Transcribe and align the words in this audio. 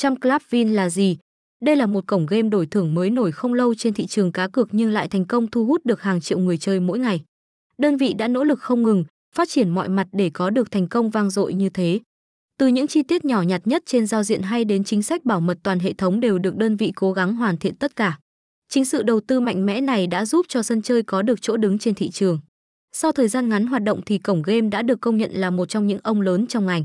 Trăm 0.00 0.16
Club 0.16 0.42
Win 0.50 0.74
là 0.74 0.90
gì? 0.90 1.18
Đây 1.64 1.76
là 1.76 1.86
một 1.86 2.06
cổng 2.06 2.26
game 2.26 2.48
đổi 2.48 2.66
thưởng 2.66 2.94
mới 2.94 3.10
nổi 3.10 3.32
không 3.32 3.54
lâu 3.54 3.74
trên 3.74 3.94
thị 3.94 4.06
trường 4.06 4.32
cá 4.32 4.48
cược 4.48 4.68
nhưng 4.72 4.90
lại 4.90 5.08
thành 5.08 5.24
công 5.24 5.46
thu 5.46 5.64
hút 5.64 5.80
được 5.84 6.02
hàng 6.02 6.20
triệu 6.20 6.38
người 6.38 6.58
chơi 6.58 6.80
mỗi 6.80 6.98
ngày. 6.98 7.20
Đơn 7.78 7.96
vị 7.96 8.12
đã 8.12 8.28
nỗ 8.28 8.44
lực 8.44 8.60
không 8.60 8.82
ngừng, 8.82 9.04
phát 9.36 9.48
triển 9.48 9.70
mọi 9.70 9.88
mặt 9.88 10.06
để 10.12 10.30
có 10.30 10.50
được 10.50 10.70
thành 10.70 10.88
công 10.88 11.10
vang 11.10 11.30
dội 11.30 11.54
như 11.54 11.68
thế. 11.68 12.00
Từ 12.58 12.66
những 12.66 12.86
chi 12.86 13.02
tiết 13.02 13.24
nhỏ 13.24 13.42
nhặt 13.42 13.62
nhất 13.64 13.82
trên 13.86 14.06
giao 14.06 14.22
diện 14.22 14.42
hay 14.42 14.64
đến 14.64 14.84
chính 14.84 15.02
sách 15.02 15.24
bảo 15.24 15.40
mật 15.40 15.58
toàn 15.62 15.78
hệ 15.78 15.92
thống 15.92 16.20
đều 16.20 16.38
được 16.38 16.56
đơn 16.56 16.76
vị 16.76 16.92
cố 16.96 17.12
gắng 17.12 17.36
hoàn 17.36 17.56
thiện 17.56 17.76
tất 17.76 17.96
cả. 17.96 18.18
Chính 18.68 18.84
sự 18.84 19.02
đầu 19.02 19.20
tư 19.20 19.40
mạnh 19.40 19.66
mẽ 19.66 19.80
này 19.80 20.06
đã 20.06 20.24
giúp 20.24 20.46
cho 20.48 20.62
sân 20.62 20.82
chơi 20.82 21.02
có 21.02 21.22
được 21.22 21.42
chỗ 21.42 21.56
đứng 21.56 21.78
trên 21.78 21.94
thị 21.94 22.10
trường. 22.10 22.38
Sau 22.92 23.12
thời 23.12 23.28
gian 23.28 23.48
ngắn 23.48 23.66
hoạt 23.66 23.82
động 23.82 24.00
thì 24.06 24.18
cổng 24.18 24.42
game 24.42 24.68
đã 24.68 24.82
được 24.82 25.00
công 25.00 25.16
nhận 25.16 25.30
là 25.32 25.50
một 25.50 25.68
trong 25.68 25.86
những 25.86 26.00
ông 26.02 26.20
lớn 26.20 26.46
trong 26.46 26.66
ngành. 26.66 26.84